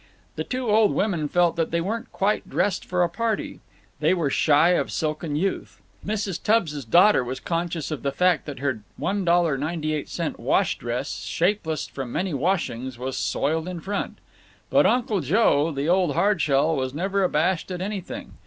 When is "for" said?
2.85-3.03